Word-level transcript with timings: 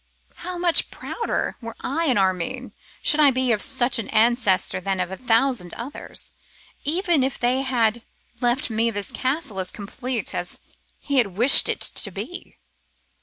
How 0.37 0.57
much 0.57 0.89
prouder, 0.89 1.57
were 1.61 1.75
I 1.81 2.05
an 2.05 2.17
Armine, 2.17 2.71
should 3.03 3.19
I 3.19 3.29
be 3.29 3.51
of 3.51 3.61
such 3.61 3.99
an 3.99 4.09
ancestor 4.09 4.81
than 4.81 4.99
of 4.99 5.11
a 5.11 5.15
thousand 5.15 5.75
others, 5.75 6.31
even 6.83 7.23
if 7.23 7.37
they 7.37 7.61
had 7.61 8.01
left 8.39 8.71
me 8.71 8.89
this 8.89 9.11
castle 9.11 9.59
as 9.59 9.71
complete 9.71 10.33
as 10.33 10.59
he 10.97 11.21
wished 11.27 11.69
it 11.69 11.81
to 11.81 12.09
be! 12.09 12.57